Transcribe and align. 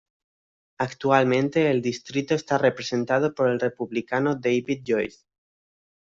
Actualmente 0.79 1.69
el 1.69 1.83
distrito 1.83 2.33
está 2.33 2.57
representado 2.57 3.35
por 3.35 3.49
el 3.49 3.59
Republicano 3.59 4.33
David 4.35 4.81
Joyce. 4.83 5.27